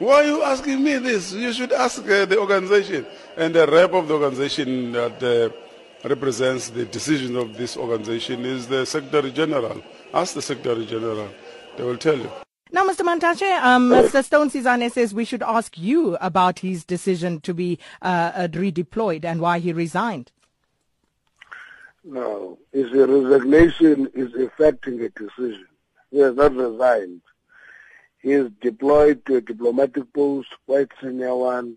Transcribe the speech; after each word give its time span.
Why 0.00 0.22
are 0.22 0.24
you 0.24 0.42
asking 0.42 0.82
me 0.82 0.96
this? 0.96 1.34
You 1.34 1.52
should 1.52 1.72
ask 1.72 1.98
uh, 2.00 2.24
the 2.24 2.38
organization 2.38 3.04
and 3.36 3.54
the 3.54 3.66
rep 3.66 3.92
of 3.92 4.08
the 4.08 4.14
organization 4.14 4.92
that 4.92 5.22
uh, 5.22 6.08
represents 6.08 6.70
the 6.70 6.86
decision 6.86 7.36
of 7.36 7.54
this 7.58 7.76
organization 7.76 8.46
is 8.46 8.66
the 8.66 8.86
Secretary 8.86 9.30
General. 9.30 9.82
Ask 10.14 10.32
the 10.32 10.40
Secretary 10.40 10.86
General. 10.86 11.28
They 11.76 11.84
will 11.84 11.98
tell 11.98 12.16
you. 12.16 12.30
Now, 12.72 12.88
Mr. 12.88 13.02
Mantashe, 13.02 13.60
um, 13.60 13.90
Mr. 13.90 14.24
Stone 14.24 14.48
Sizani 14.48 14.90
says 14.90 15.12
we 15.12 15.26
should 15.26 15.42
ask 15.42 15.76
you 15.76 16.16
about 16.22 16.60
his 16.60 16.82
decision 16.82 17.38
to 17.42 17.52
be 17.52 17.78
uh, 18.00 18.48
redeployed 18.48 19.26
and 19.26 19.38
why 19.38 19.58
he 19.58 19.74
resigned. 19.74 20.32
No, 22.04 22.58
his 22.72 22.90
resignation 22.90 24.08
is 24.14 24.32
affecting 24.32 25.02
a 25.02 25.10
decision. 25.10 25.66
He 26.10 26.20
has 26.20 26.34
not 26.36 26.56
resigned. 26.56 27.20
He 28.22 28.32
is 28.32 28.50
deployed 28.60 29.24
to 29.26 29.36
a 29.36 29.40
diplomatic 29.40 30.12
post, 30.12 30.48
quite 30.66 30.88
senior 31.00 31.34
one, 31.34 31.76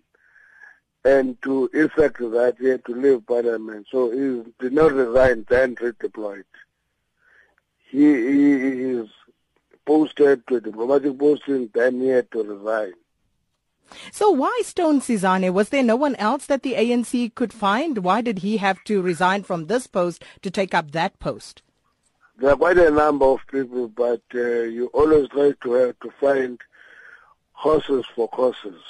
and 1.06 1.42
to 1.42 1.70
effect 1.74 2.20
that 2.20 2.56
he 2.60 2.68
had 2.68 2.86
to 2.86 2.94
leave 2.94 3.26
parliament. 3.26 3.88
So 3.90 4.12
he 4.12 4.52
did 4.60 4.74
not 4.74 4.92
resign, 4.92 5.46
then 5.50 5.76
redeployed. 5.76 6.44
He, 7.90 8.00
he 8.00 8.52
is 9.00 9.10
posted 9.86 10.46
to 10.48 10.56
a 10.56 10.62
diplomatic 10.62 11.18
posting, 11.18 11.70
then 11.74 12.02
he 12.02 12.08
had 12.08 12.32
to 12.32 12.44
resign. 12.44 12.94
So 14.12 14.32
why 14.32 14.62
Stone 14.64 15.02
Sizani? 15.02 15.52
Was 15.52 15.70
there 15.70 15.84
no 15.84 15.96
one 15.96 16.16
else 16.16 16.46
that 16.48 16.64
the 16.64 16.74
ANC 16.74 17.36
could 17.36 17.54
find? 17.54 18.00
Why 18.00 18.22
did 18.22 18.40
he 18.40 18.58
have 18.58 18.84
to 18.86 19.02
resign 19.02 19.44
from 19.44 19.68
this 19.68 19.88
post 19.88 20.24
to 20.42 20.50
take 20.50 20.74
up 20.74 20.92
that 20.92 21.20
post? 21.20 21.62
There 22.38 22.52
are 22.52 22.56
quite 22.58 22.78
a 22.78 22.90
number 22.90 23.26
of 23.26 23.40
people, 23.48 23.88
but 23.88 24.22
uh, 24.34 24.64
you 24.64 24.88
always 24.88 25.30
try 25.30 25.54
to 25.64 25.72
have 25.74 26.00
to 26.00 26.12
find 26.20 26.60
horses 27.52 28.06
for 28.16 28.28
courses. 28.28 28.82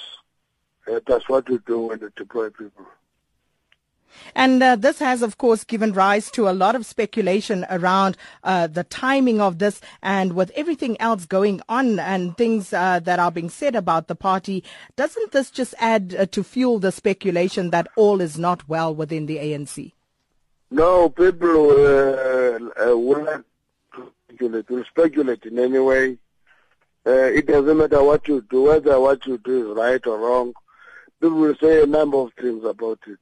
Uh, 0.90 1.00
that's 1.06 1.28
what 1.28 1.48
you 1.48 1.62
do 1.66 1.80
when 1.80 2.00
you 2.00 2.10
deploy 2.16 2.50
people. 2.50 2.86
And 4.34 4.62
uh, 4.62 4.76
this 4.76 4.98
has, 5.00 5.22
of 5.22 5.38
course, 5.38 5.64
given 5.64 5.92
rise 5.92 6.30
to 6.32 6.48
a 6.48 6.52
lot 6.52 6.74
of 6.74 6.86
speculation 6.86 7.66
around 7.68 8.16
uh, 8.42 8.66
the 8.66 8.84
timing 8.84 9.40
of 9.40 9.58
this 9.58 9.80
and 10.02 10.34
with 10.34 10.50
everything 10.54 11.00
else 11.00 11.26
going 11.26 11.60
on 11.68 11.98
and 11.98 12.36
things 12.36 12.72
uh, 12.72 13.00
that 13.00 13.18
are 13.18 13.32
being 13.32 13.50
said 13.50 13.74
about 13.74 14.08
the 14.08 14.14
party. 14.14 14.62
Doesn't 14.96 15.32
this 15.32 15.50
just 15.50 15.74
add 15.78 16.14
uh, 16.18 16.26
to 16.26 16.44
fuel 16.44 16.78
the 16.78 16.92
speculation 16.92 17.70
that 17.70 17.88
all 17.96 18.20
is 18.20 18.38
not 18.38 18.68
well 18.68 18.94
within 18.94 19.26
the 19.26 19.38
ANC? 19.38 19.92
No, 20.74 21.08
people 21.08 21.70
uh, 21.70 22.58
uh, 22.82 22.96
will 22.98 23.22
not 23.22 23.44
speculate, 24.26 24.68
will 24.68 24.84
speculate 24.84 25.44
in 25.44 25.56
any 25.60 25.78
way. 25.78 26.18
it 27.06 27.46
doesn't 27.46 27.78
matter 27.78 28.02
what 28.02 28.26
you 28.26 28.44
do, 28.50 28.62
whether 28.62 28.98
what 28.98 29.24
you 29.24 29.38
do 29.38 29.70
is 29.70 29.76
right 29.76 30.04
or 30.04 30.18
wrong. 30.18 30.52
People 31.20 31.38
will 31.38 31.54
say 31.62 31.84
a 31.84 31.86
number 31.86 32.16
of 32.16 32.32
things 32.32 32.64
about 32.64 32.98
it. 33.06 33.20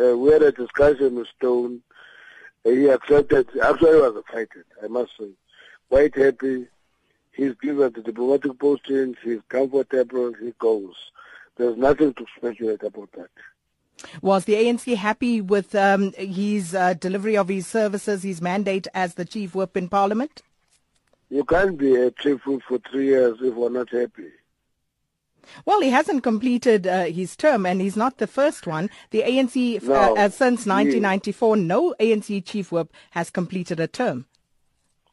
Uh, 0.00 0.16
we 0.16 0.30
had 0.30 0.42
a 0.42 0.52
discussion 0.52 1.16
with 1.16 1.26
Stone. 1.36 1.82
Uh, 2.64 2.70
he 2.70 2.86
accepted. 2.86 3.48
Actually, 3.60 3.98
I 3.98 4.08
was 4.08 4.22
excited, 4.24 4.64
I 4.80 4.86
must 4.86 5.10
say. 5.18 5.30
Quite 5.90 6.14
happy. 6.14 6.68
He's 7.32 7.54
given 7.60 7.92
the 7.92 8.02
diplomatic 8.02 8.60
posting. 8.60 9.16
He's 9.24 9.40
comfortable. 9.48 10.34
He 10.40 10.54
goes. 10.60 10.94
There's 11.56 11.76
nothing 11.76 12.14
to 12.14 12.26
speculate 12.36 12.84
about 12.84 13.10
that. 13.16 13.30
Was 14.20 14.44
the 14.44 14.54
ANC 14.54 14.96
happy 14.96 15.40
with 15.40 15.74
um, 15.74 16.12
his 16.14 16.74
uh, 16.74 16.94
delivery 16.94 17.36
of 17.36 17.48
his 17.48 17.66
services, 17.66 18.22
his 18.22 18.40
mandate 18.42 18.86
as 18.94 19.14
the 19.14 19.24
chief 19.24 19.54
whip 19.54 19.76
in 19.76 19.88
Parliament? 19.88 20.42
You 21.30 21.44
can't 21.44 21.78
be 21.78 21.94
a 21.94 22.10
chief 22.10 22.44
whip 22.46 22.62
for 22.68 22.78
three 22.90 23.06
years 23.06 23.38
if 23.40 23.54
we're 23.54 23.70
not 23.70 23.90
happy. 23.90 24.30
Well, 25.64 25.80
he 25.80 25.90
hasn't 25.90 26.22
completed 26.22 26.86
uh, 26.86 27.04
his 27.04 27.36
term, 27.36 27.66
and 27.66 27.80
he's 27.80 27.96
not 27.96 28.18
the 28.18 28.26
first 28.26 28.66
one. 28.66 28.90
The 29.10 29.22
ANC, 29.22 29.82
uh, 29.82 29.86
no, 29.86 30.16
uh, 30.16 30.28
since 30.28 30.66
1994, 30.66 31.56
he, 31.56 31.62
no 31.62 31.94
ANC 31.98 32.44
chief 32.44 32.72
whip 32.72 32.92
has 33.10 33.30
completed 33.30 33.80
a 33.80 33.86
term. 33.86 34.26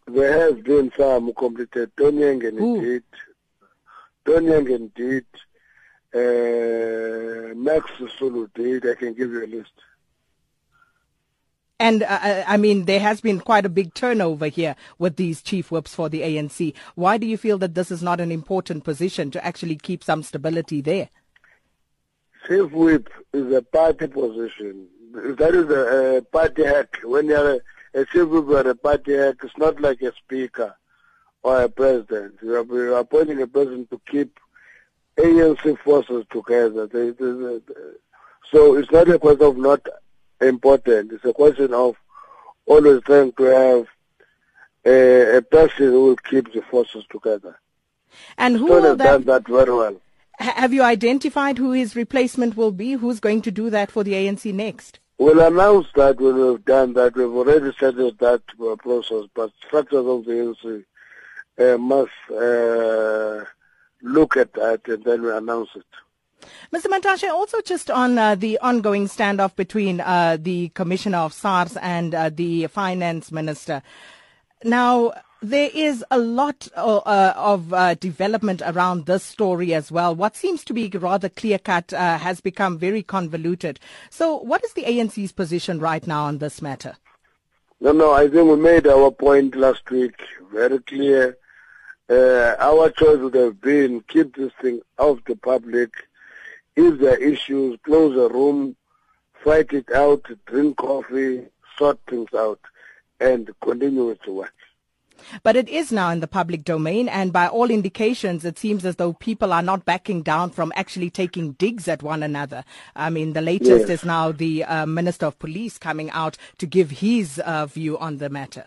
There 0.07 0.39
has 0.39 0.61
been 0.63 0.91
some 0.97 1.25
who 1.25 1.33
completed. 1.33 1.91
Tony 1.97 2.21
Yengeni 2.21 2.81
did. 2.81 3.03
Tony 4.25 4.47
Yengeni 4.47 4.91
did. 4.95 5.25
Uh, 6.13 6.68
Max 7.69 7.91
Sulu 8.17 8.47
did. 8.55 8.87
I 8.89 8.95
can 8.95 9.13
give 9.13 9.31
you 9.31 9.45
a 9.45 9.47
list. 9.47 9.71
And 11.79 12.03
uh, 12.03 12.19
uh, 12.21 12.43
I 12.45 12.57
mean, 12.57 12.85
there 12.85 12.99
has 12.99 13.21
been 13.21 13.39
quite 13.39 13.65
a 13.65 13.69
big 13.69 13.93
turnover 13.93 14.47
here 14.47 14.75
with 14.97 15.15
these 15.15 15.41
chief 15.41 15.71
whips 15.71 15.93
for 15.95 16.09
the 16.09 16.21
ANC. 16.21 16.73
Why 16.95 17.17
do 17.17 17.25
you 17.25 17.37
feel 17.37 17.57
that 17.59 17.75
this 17.75 17.89
is 17.89 18.03
not 18.03 18.19
an 18.19 18.31
important 18.31 18.83
position 18.83 19.31
to 19.31 19.45
actually 19.45 19.77
keep 19.77 20.03
some 20.03 20.23
stability 20.23 20.81
there? 20.81 21.09
Chief 22.47 22.71
whip 22.71 23.09
is 23.33 23.53
a 23.53 23.61
party 23.61 24.07
position. 24.07 24.87
That 25.13 25.55
is 25.55 25.69
a, 25.69 26.17
a 26.17 26.21
party 26.23 26.65
hack. 26.65 26.97
When 27.03 27.27
you're 27.27 27.55
a, 27.55 28.01
a 28.01 28.05
chief 28.05 28.27
whip 28.27 28.47
or 28.47 28.69
a 28.69 28.75
party 28.75 29.15
hack, 29.15 29.35
it's 29.43 29.57
not 29.57 29.79
like 29.79 30.01
a 30.01 30.11
speaker 30.15 30.75
or 31.43 31.61
a 31.61 31.69
president. 31.69 32.39
You're, 32.41 32.65
you're 32.65 32.97
appointing 32.97 33.41
a 33.41 33.47
person 33.47 33.87
to 33.87 34.01
keep 34.05 34.37
ANC 35.19 35.77
forces 35.79 36.25
together. 36.31 36.87
They, 36.87 37.11
they, 37.11 37.31
they, 37.31 37.59
so 38.51 38.75
it's 38.75 38.91
not 38.91 39.09
a 39.09 39.19
question 39.19 39.45
of 39.45 39.57
not 39.57 39.85
important. 40.41 41.11
It's 41.11 41.25
a 41.25 41.33
question 41.33 41.73
of 41.73 41.95
always 42.65 43.01
trying 43.03 43.31
to 43.33 43.43
have 43.43 43.87
a, 44.85 45.37
a 45.37 45.41
person 45.41 45.85
who 45.87 46.05
will 46.05 46.15
keep 46.15 46.53
the 46.53 46.61
forces 46.61 47.03
together. 47.11 47.59
And 48.37 48.57
who 48.57 48.67
Stone 48.67 48.83
will 48.83 48.95
that, 48.95 49.03
done 49.03 49.23
that 49.25 49.47
very 49.47 49.73
well. 49.73 50.01
Have 50.39 50.73
you 50.73 50.83
identified 50.83 51.57
who 51.57 51.73
his 51.73 51.95
replacement 51.95 52.55
will 52.55 52.71
be? 52.71 52.93
Who's 52.93 53.19
going 53.19 53.41
to 53.43 53.51
do 53.51 53.69
that 53.69 53.91
for 53.91 54.03
the 54.03 54.13
ANC 54.13 54.53
next? 54.53 54.99
We'll 55.17 55.41
announce 55.41 55.87
that 55.95 56.19
when 56.21 56.37
we've 56.37 56.63
done 56.63 56.93
that. 56.93 57.15
We've 57.15 57.27
already 57.27 57.73
started 57.73 58.17
that 58.19 58.41
process, 58.79 59.25
but 59.35 59.51
structures 59.67 60.05
of 60.05 60.25
the 60.25 60.31
ANC 60.31 60.85
uh, 61.59 61.77
must 61.77 62.11
uh, 62.31 63.43
look 64.01 64.37
at 64.37 64.53
that 64.53 64.87
and 64.87 65.03
then 65.03 65.21
we 65.21 65.31
announce 65.31 65.69
it. 65.75 65.85
Mr. 66.73 66.85
Mantashe, 66.85 67.29
also 67.29 67.61
just 67.61 67.91
on 67.91 68.17
uh, 68.17 68.35
the 68.35 68.57
ongoing 68.59 69.07
standoff 69.07 69.55
between 69.55 69.99
uh, 70.01 70.37
the 70.39 70.69
Commissioner 70.69 71.17
of 71.19 71.33
SARS 71.33 71.75
and 71.77 72.15
uh, 72.15 72.29
the 72.29 72.67
Finance 72.67 73.31
Minister. 73.31 73.81
Now, 74.63 75.13
there 75.41 75.69
is 75.73 76.03
a 76.11 76.17
lot 76.17 76.67
uh, 76.75 76.97
uh, 76.97 77.33
of 77.35 77.73
uh, 77.73 77.95
development 77.95 78.61
around 78.65 79.05
this 79.05 79.23
story 79.23 79.73
as 79.73 79.91
well. 79.91 80.13
What 80.13 80.35
seems 80.35 80.63
to 80.65 80.73
be 80.73 80.89
rather 80.89 81.29
clear 81.29 81.57
cut 81.57 81.91
has 81.91 82.41
become 82.41 82.77
very 82.77 83.03
convoluted. 83.03 83.79
So, 84.09 84.37
what 84.37 84.63
is 84.63 84.73
the 84.73 84.83
ANC's 84.83 85.31
position 85.31 85.79
right 85.79 86.05
now 86.05 86.25
on 86.25 86.39
this 86.39 86.61
matter? 86.61 86.95
No, 87.79 87.93
no, 87.93 88.11
I 88.11 88.27
think 88.27 88.49
we 88.49 88.57
made 88.57 88.87
our 88.87 89.11
point 89.11 89.55
last 89.55 89.89
week 89.89 90.21
very 90.51 90.79
clear. 90.79 91.37
Our 92.09 92.89
choice 92.89 93.19
would 93.19 93.35
have 93.35 93.61
been 93.61 94.01
keep 94.07 94.35
this 94.35 94.51
thing 94.61 94.81
off 94.97 95.19
the 95.25 95.35
public 95.35 95.91
if 96.75 96.99
there 96.99 97.13
are 97.13 97.17
issues, 97.17 97.77
close 97.83 98.15
the 98.15 98.29
room, 98.29 98.75
fight 99.43 99.73
it 99.73 99.91
out, 99.91 100.25
drink 100.45 100.77
coffee, 100.77 101.45
sort 101.77 101.99
things 102.07 102.29
out, 102.33 102.59
and 103.19 103.49
continue 103.61 104.07
with 104.07 104.21
the 104.23 104.31
work. 104.31 104.53
But 105.43 105.57
it 105.57 105.67
is 105.67 105.91
now 105.91 106.11
in 106.11 106.21
the 106.21 106.27
public 106.27 106.63
domain, 106.63 107.09
and 107.09 107.33
by 107.33 107.47
all 107.47 107.69
indications, 107.69 108.45
it 108.45 108.57
seems 108.57 108.85
as 108.85 108.95
though 108.95 109.13
people 109.13 109.51
are 109.51 109.61
not 109.61 109.83
backing 109.83 110.21
down 110.21 110.51
from 110.51 110.71
actually 110.75 111.09
taking 111.09 111.51
digs 111.53 111.89
at 111.89 112.01
one 112.01 112.23
another. 112.23 112.63
I 112.95 113.09
mean, 113.09 113.33
the 113.33 113.41
latest 113.41 113.87
yes. 113.87 113.89
is 113.89 114.05
now 114.05 114.31
the 114.31 114.63
uh, 114.63 114.85
Minister 114.85 115.25
of 115.25 115.37
Police 115.37 115.77
coming 115.77 116.09
out 116.11 116.37
to 116.59 116.65
give 116.65 116.89
his 116.89 117.39
uh, 117.39 117.65
view 117.65 117.97
on 117.97 118.17
the 118.17 118.29
matter. 118.29 118.65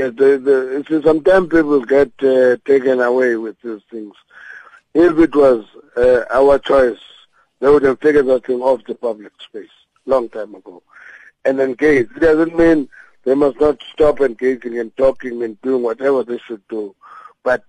Yes, 0.00 0.14
the, 0.16 0.82
the, 0.88 1.02
sometimes 1.02 1.50
people 1.50 1.84
get 1.84 2.10
uh, 2.22 2.56
taken 2.64 3.02
away 3.02 3.36
with 3.36 3.60
these 3.60 3.82
things. 3.90 4.14
If 4.94 5.18
it 5.18 5.36
was 5.36 5.66
uh, 5.94 6.22
our 6.32 6.58
choice, 6.58 6.98
they 7.60 7.68
would 7.68 7.82
have 7.82 8.00
taken 8.00 8.26
that 8.28 8.46
thing 8.46 8.62
off 8.62 8.82
the 8.86 8.94
public 8.94 9.32
space 9.42 9.68
long 10.06 10.30
time 10.30 10.54
ago 10.54 10.82
and 11.44 11.60
engage. 11.60 12.08
It 12.16 12.20
doesn't 12.20 12.56
mean 12.56 12.88
they 13.24 13.34
must 13.34 13.60
not 13.60 13.82
stop 13.92 14.22
engaging 14.22 14.78
and 14.78 14.96
talking 14.96 15.42
and 15.42 15.60
doing 15.60 15.82
whatever 15.82 16.24
they 16.24 16.38
should 16.38 16.66
do, 16.68 16.96
but 17.42 17.62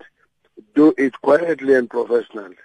do 0.74 0.94
it 0.98 1.22
quietly 1.22 1.76
and 1.76 1.90
professionally. 1.90 2.56